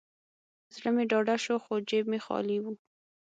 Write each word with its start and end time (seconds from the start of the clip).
زړه 0.75 0.89
مې 0.95 1.03
ډاډه 1.11 1.35
شو، 1.43 1.55
خو 1.63 1.73
جیب 1.89 2.05
مې 2.11 2.19
خالي 2.25 2.57
و. 2.61 2.65